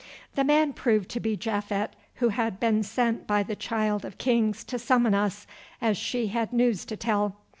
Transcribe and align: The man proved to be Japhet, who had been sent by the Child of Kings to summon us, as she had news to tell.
The 0.33 0.43
man 0.43 0.73
proved 0.73 1.11
to 1.11 1.19
be 1.19 1.37
Japhet, 1.37 1.91
who 2.15 2.29
had 2.29 2.59
been 2.59 2.81
sent 2.81 3.27
by 3.27 3.43
the 3.43 3.55
Child 3.55 4.03
of 4.03 4.17
Kings 4.17 4.63
to 4.63 4.79
summon 4.79 5.13
us, 5.13 5.45
as 5.79 5.95
she 5.95 6.29
had 6.29 6.51
news 6.51 6.85
to 6.85 6.97
tell. 6.97 7.35